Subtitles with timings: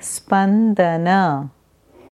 [0.00, 1.50] spandana